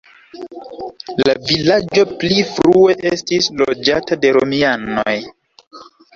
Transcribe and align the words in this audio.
La 1.27 1.35
vilaĝo 1.49 2.05
pli 2.23 2.39
frue 2.55 2.97
estis 3.11 3.51
loĝata 3.61 4.19
de 4.25 4.35
romianoj. 4.41 5.17